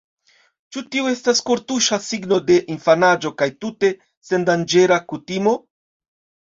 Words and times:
Ĉu 0.75 0.81
tio 0.95 1.11
estas 1.11 1.41
kortuŝa 1.49 1.99
signo 2.07 2.41
de 2.49 2.57
infanaĝo 2.77 3.35
kaj 3.43 3.51
tute 3.63 3.95
sendanĝera 4.33 5.03
kutimo? 5.13 5.57